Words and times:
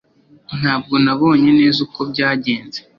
Ntabwo 0.59 0.93
nabonye 1.03 1.49
neza 1.59 1.79
uko 1.85 1.99
byagenze 2.11 2.79